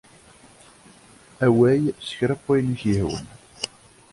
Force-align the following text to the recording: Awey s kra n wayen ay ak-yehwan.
Awey 1.45 1.81
s 2.07 2.09
kra 2.17 2.35
n 2.37 2.41
wayen 2.43 2.69
ay 2.71 2.75
ak-yehwan. 2.75 3.27